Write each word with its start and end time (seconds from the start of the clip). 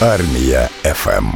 Армія 0.00 0.68
ФМ. 0.82 1.26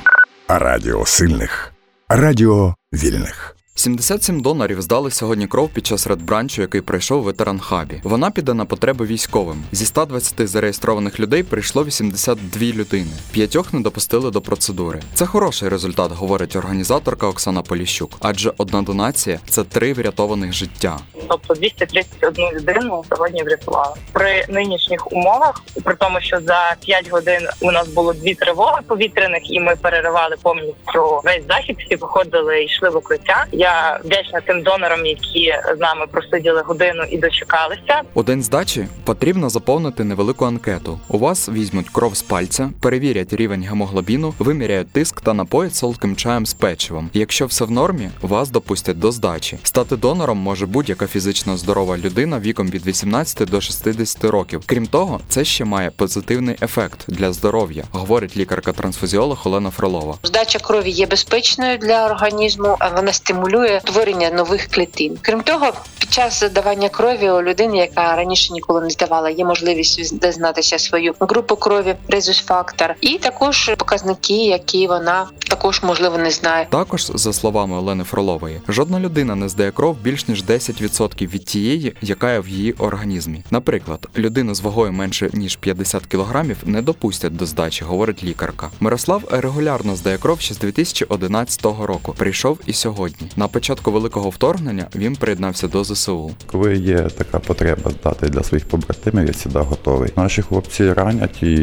Радіо 0.48 1.06
сильних. 1.06 1.72
Радіо 2.08 2.74
вільних. 2.92 3.56
77 3.78 4.40
донорів 4.40 4.82
здали 4.82 5.10
сьогодні 5.10 5.46
кров 5.46 5.68
під 5.68 5.86
час 5.86 6.06
редбранчу, 6.06 6.62
який 6.62 6.80
пройшов 6.80 7.20
в 7.20 7.24
ветеранхабі. 7.24 8.00
Вона 8.04 8.30
піде 8.30 8.54
на 8.54 8.64
потреби 8.64 9.06
військовим. 9.06 9.64
Зі 9.72 9.86
120 9.86 10.48
зареєстрованих 10.48 11.20
людей 11.20 11.42
прийшло 11.42 11.84
82 11.84 12.62
людини. 12.62 13.10
П'ятьох 13.32 13.72
не 13.72 13.80
допустили 13.80 14.30
до 14.30 14.40
процедури. 14.40 15.00
Це 15.14 15.26
хороший 15.26 15.68
результат, 15.68 16.12
говорить 16.12 16.56
організаторка 16.56 17.26
Оксана 17.26 17.62
Поліщук. 17.62 18.10
Адже 18.20 18.52
одна 18.58 18.82
донація 18.82 19.40
це 19.48 19.64
три 19.64 19.92
врятованих 19.92 20.52
життя. 20.52 20.98
Тобто 21.28 21.54
231 21.54 22.50
людину 22.52 23.04
сьогодні 23.08 23.42
врятували. 23.42 23.94
При 24.12 24.44
нинішніх 24.48 25.12
умовах, 25.12 25.62
при 25.84 25.94
тому, 25.94 26.20
що 26.20 26.40
за 26.40 26.76
5 26.80 27.10
годин 27.10 27.40
у 27.60 27.72
нас 27.72 27.88
було 27.88 28.12
дві 28.12 28.34
тривоги 28.34 28.82
повітряних, 28.86 29.50
і 29.50 29.60
ми 29.60 29.76
переривали 29.76 30.36
повністю 30.42 31.20
весь 31.24 31.46
захід. 31.48 31.76
Всі 31.86 31.96
виходили 31.96 32.62
і 32.62 32.64
йшли 32.64 32.90
в 32.90 32.96
укриття. 32.96 33.46
Я 33.52 33.67
вдячна 34.04 34.40
тим 34.40 34.62
донорам, 34.62 35.06
які 35.06 35.54
з 35.76 35.80
нами 35.80 36.06
просиділи 36.06 36.62
годину 36.62 37.02
і 37.10 37.18
дочекалися. 37.18 38.02
У 38.14 38.22
день 38.22 38.42
здачі 38.42 38.86
потрібно 39.04 39.50
заповнити 39.50 40.04
невелику 40.04 40.44
анкету. 40.44 41.00
У 41.08 41.18
вас 41.18 41.48
візьмуть 41.48 41.88
кров 41.90 42.16
з 42.16 42.22
пальця, 42.22 42.70
перевірять 42.80 43.32
рівень 43.32 43.62
гемоглобіну, 43.62 44.34
виміряють 44.38 44.92
тиск 44.92 45.20
та 45.20 45.34
напоять 45.34 45.74
солодким 45.74 46.16
чаєм 46.16 46.46
з 46.46 46.54
печивом. 46.54 47.10
Якщо 47.14 47.46
все 47.46 47.64
в 47.64 47.70
нормі, 47.70 48.10
вас 48.22 48.50
допустять 48.50 48.98
до 48.98 49.12
здачі. 49.12 49.58
Стати 49.62 49.96
донором 49.96 50.38
може 50.38 50.66
будь-яка 50.66 51.06
фізично 51.06 51.56
здорова 51.56 51.98
людина 51.98 52.38
віком 52.40 52.70
від 52.70 52.86
18 52.86 53.50
до 53.50 53.60
60 53.60 54.24
років. 54.24 54.62
Крім 54.66 54.86
того, 54.86 55.20
це 55.28 55.44
ще 55.44 55.64
має 55.64 55.90
позитивний 55.90 56.56
ефект 56.62 57.04
для 57.08 57.32
здоров'я, 57.32 57.84
говорить 57.92 58.36
лікарка-трансфузіолог 58.36 59.38
Олена 59.44 59.70
Фролова. 59.70 60.14
Здача 60.22 60.58
крові 60.58 60.90
є 60.90 61.06
безпечною 61.06 61.78
для 61.78 62.06
організму, 62.06 62.76
а 62.78 62.88
вона 62.88 63.12
стимулює 63.12 63.47
створення 63.80 64.30
нових 64.30 64.66
клітин. 64.66 65.18
Крім 65.22 65.40
того, 65.40 65.72
під 65.98 66.12
час 66.12 66.44
здавання 66.44 66.88
крові 66.88 67.30
у 67.30 67.42
людини, 67.42 67.78
яка 67.78 68.16
раніше 68.16 68.52
ніколи 68.52 68.80
не 68.80 68.90
здавала, 68.90 69.30
є 69.30 69.44
можливість 69.44 70.18
дізнатися 70.18 70.78
свою 70.78 71.14
групу 71.20 71.56
крові, 71.56 71.94
резус-фактор, 72.08 72.94
і 73.00 73.18
також 73.18 73.70
показники, 73.88 74.34
які 74.34 74.86
вона 74.86 75.26
також 75.38 75.82
можливо 75.82 76.18
не 76.18 76.30
знає. 76.30 76.66
Також 76.70 77.10
за 77.14 77.32
словами 77.32 77.76
Олени 77.76 78.04
Фролової, 78.04 78.60
жодна 78.68 79.00
людина 79.00 79.34
не 79.34 79.48
здає 79.48 79.70
кров 79.70 79.96
більш 80.02 80.28
ніж 80.28 80.44
10% 80.44 81.30
від 81.30 81.44
тієї, 81.44 81.96
яка 82.02 82.32
є 82.32 82.40
в 82.40 82.48
її 82.48 82.72
організмі. 82.72 83.42
Наприклад, 83.50 84.08
людину 84.16 84.54
з 84.54 84.60
вагою 84.60 84.92
менше 84.92 85.30
ніж 85.32 85.56
50 85.56 86.06
кг 86.06 86.44
не 86.64 86.82
допустять 86.82 87.36
до 87.36 87.46
здачі, 87.46 87.84
говорить 87.84 88.24
лікарка. 88.24 88.70
Мирослав 88.80 89.22
регулярно 89.30 89.96
здає 89.96 90.18
кров 90.18 90.40
ще 90.40 90.54
з 90.54 90.58
2011 90.58 91.64
року. 91.64 92.14
Прийшов 92.18 92.58
і 92.66 92.72
сьогодні. 92.72 93.28
На 93.36 93.48
початку 93.48 93.92
великого 93.92 94.30
вторгнення 94.30 94.86
він 94.94 95.16
приєднався 95.16 95.68
до 95.68 95.84
ЗСУ. 95.84 96.30
Коли 96.46 96.76
є 96.76 97.00
така 97.00 97.38
потреба 97.38 97.90
здати 97.90 98.28
для 98.28 98.42
своїх 98.42 98.68
побратимів, 98.68 99.26
я 99.26 99.32
завжди 99.32 99.60
готовий. 99.60 100.12
Наші 100.16 100.42
хлопці 100.42 100.92
ранять 100.92 101.42
і 101.42 101.54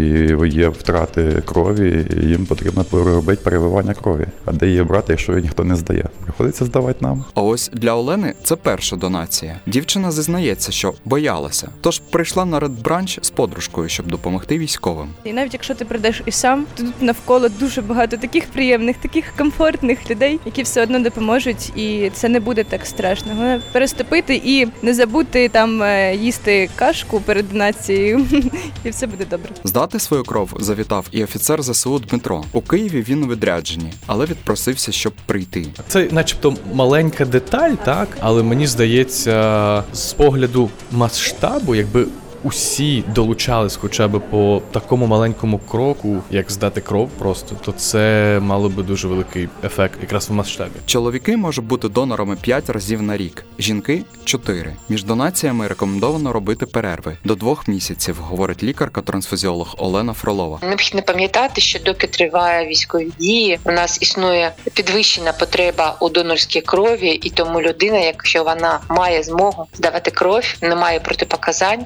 є 0.47 0.69
втрати 0.69 1.43
крові, 1.45 2.05
їм 2.23 2.45
потрібно 2.45 2.85
робити 2.91 3.41
переливання 3.43 3.93
крові. 3.93 4.25
А 4.45 4.51
де 4.51 4.67
її 4.67 4.83
брати, 4.83 5.13
якщо 5.13 5.31
її 5.31 5.43
ніхто 5.43 5.63
не 5.63 5.75
здає? 5.75 6.09
Приходиться 6.23 6.65
здавати 6.65 6.97
нам. 7.01 7.25
А 7.33 7.41
ось 7.41 7.71
для 7.73 7.93
Олени 7.93 8.33
це 8.43 8.55
перша 8.55 8.95
донація. 8.95 9.59
Дівчина 9.65 10.11
зізнається, 10.11 10.71
що 10.71 10.93
боялася, 11.05 11.69
тож 11.81 11.99
прийшла 11.99 12.45
на 12.45 12.59
редбранч 12.59 13.19
з 13.21 13.29
подружкою, 13.29 13.89
щоб 13.89 14.07
допомогти 14.07 14.57
військовим. 14.57 15.07
І 15.23 15.33
навіть 15.33 15.53
якщо 15.53 15.75
ти 15.75 15.85
прийдеш 15.85 16.21
і 16.25 16.31
сам, 16.31 16.65
то 16.75 16.83
тут 16.83 17.01
навколо 17.01 17.49
дуже 17.49 17.81
багато 17.81 18.17
таких 18.17 18.45
приємних, 18.45 18.97
таких 18.97 19.25
комфортних 19.37 20.09
людей, 20.11 20.39
які 20.45 20.63
все 20.63 20.83
одно 20.83 20.99
допоможуть, 20.99 21.77
і 21.77 22.11
це 22.13 22.29
не 22.29 22.39
буде 22.39 22.63
так 22.63 22.85
страшно. 22.85 23.31
Головне 23.35 23.61
переступити 23.71 24.41
і 24.45 24.67
не 24.81 24.93
забути 24.93 25.49
там 25.49 25.83
е, 25.83 26.15
їсти 26.15 26.69
кашку 26.75 27.19
перед 27.19 27.49
донацією, 27.49 28.25
і 28.83 28.89
все 28.89 29.07
буде 29.07 29.25
добре. 29.25 29.49
Здати 29.63 29.99
свою 29.99 30.23
кров 30.23 30.53
завітав 30.59 31.07
і 31.11 31.23
офіцер 31.23 31.63
ЗСУ 31.63 31.99
Дмитро. 32.09 32.43
У 32.51 32.61
Києві 32.61 33.05
він 33.09 33.23
у 33.23 33.27
відрядженні, 33.27 33.93
але 34.05 34.25
відпросився, 34.25 34.91
щоб 34.91 35.13
прийти. 35.25 35.65
Це, 35.87 36.07
начебто, 36.11 36.55
маленька 36.73 37.25
деталь, 37.25 37.71
так 37.71 38.07
але 38.19 38.43
мені 38.43 38.67
здається, 38.67 39.83
з 39.93 40.13
погляду 40.13 40.69
масштабу, 40.91 41.75
якби 41.75 42.05
усі 42.45 43.03
долучались 43.07 43.75
хоча 43.75 44.07
б 44.07 44.19
по 44.29 44.61
такому 44.71 45.05
маленькому 45.05 45.59
кроку, 45.59 46.23
як 46.31 46.51
здати 46.51 46.81
кров, 46.81 47.09
просто 47.19 47.55
то 47.65 47.71
це 47.71 48.39
мало 48.41 48.69
би 48.69 48.83
дуже 48.83 49.07
великий 49.07 49.49
ефект, 49.63 49.99
якраз 50.01 50.29
в 50.29 50.33
масштабі. 50.33 50.71
Чоловіки 50.85 51.37
можуть 51.37 51.65
бути 51.65 51.89
донорами 51.89 52.35
5 52.41 52.69
разів 52.69 53.01
на 53.01 53.17
рік, 53.17 53.45
жінки 53.59 54.03
4. 54.25 54.75
Між 54.89 55.03
донаціями 55.03 55.67
рекомендовано 55.67 56.33
робити 56.33 56.65
перерви 56.65 57.17
до 57.23 57.35
двох 57.35 57.67
місяців, 57.67 58.17
говорить 58.21 58.63
лікарка-трансфузіолог 58.63 59.75
Олена 59.77 60.13
Фролова. 60.13 60.59
Необхідно 60.61 61.01
пам'ятати, 61.01 61.61
що 61.61 61.79
доки 61.79 62.07
триває 62.07 62.67
військові 62.67 63.11
дії, 63.19 63.59
у 63.63 63.71
нас 63.71 64.01
існує 64.01 64.51
підвищена 64.73 65.33
потреба 65.33 65.97
у 66.01 66.09
донорській 66.09 66.61
крові, 66.61 67.09
і 67.09 67.29
тому 67.29 67.61
людина, 67.61 67.99
якщо 67.99 68.43
вона 68.43 68.79
має 68.89 69.23
змогу 69.23 69.67
здавати 69.73 70.11
кров, 70.11 70.43
не 70.61 70.75
має 70.75 70.99
протипоказань, 70.99 71.85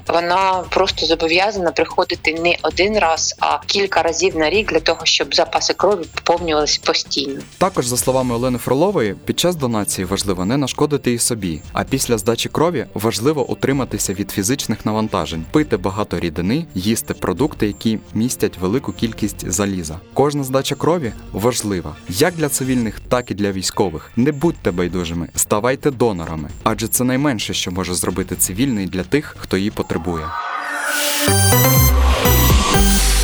просто 0.68 1.06
зобов'язана 1.06 1.70
приходити 1.70 2.34
не 2.34 2.56
один 2.62 2.98
раз, 2.98 3.34
а 3.40 3.58
кілька 3.66 4.02
разів 4.02 4.36
на 4.36 4.50
рік 4.50 4.72
для 4.72 4.80
того, 4.80 5.00
щоб 5.04 5.34
запаси 5.34 5.74
крові 5.74 6.04
поповнювалися 6.14 6.80
постійно. 6.84 7.40
Також 7.58 7.86
за 7.86 7.96
словами 7.96 8.34
Олени 8.34 8.58
Фролової, 8.58 9.14
під 9.24 9.40
час 9.40 9.56
донації 9.56 10.04
важливо 10.04 10.44
не 10.44 10.56
нашкодити 10.56 11.12
і 11.12 11.18
собі. 11.18 11.60
А 11.72 11.84
після 11.84 12.18
здачі 12.18 12.48
крові 12.48 12.86
важливо 12.94 13.50
утриматися 13.50 14.14
від 14.14 14.30
фізичних 14.30 14.86
навантажень, 14.86 15.44
пити 15.50 15.76
багато 15.76 16.20
рідини, 16.20 16.66
їсти 16.74 17.14
продукти, 17.14 17.66
які 17.66 17.98
містять 18.14 18.58
велику 18.58 18.92
кількість 18.92 19.50
заліза. 19.50 20.00
Кожна 20.14 20.44
здача 20.44 20.74
крові 20.74 21.12
важлива 21.32 21.96
як 22.08 22.34
для 22.34 22.48
цивільних, 22.48 23.00
так 23.00 23.30
і 23.30 23.34
для 23.34 23.52
військових. 23.52 24.10
Не 24.16 24.32
будьте 24.32 24.70
байдужими, 24.70 25.28
ставайте 25.34 25.90
донорами, 25.90 26.48
адже 26.62 26.88
це 26.88 27.04
найменше, 27.04 27.54
що 27.54 27.70
може 27.70 27.94
зробити 27.94 28.36
цивільний 28.36 28.86
для 28.86 29.02
тих, 29.02 29.36
хто 29.38 29.56
її 29.56 29.70
потребує. 29.70 30.24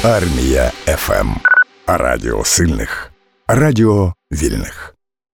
Армія 0.06 0.72
ФМ. 0.87 1.28
Радіо 1.87 2.44
сильних. 2.44 3.12
Радіо 3.49 4.15
вільних. 4.33 4.96